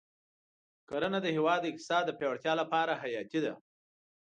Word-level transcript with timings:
کرنه 0.89 1.19
د 1.23 1.27
هېواد 1.35 1.59
د 1.61 1.65
اقتصاد 1.71 2.03
د 2.05 2.11
پیاوړتیا 2.19 2.53
لپاره 2.61 2.99
حیاتي 3.03 3.39
ده. 3.45 3.53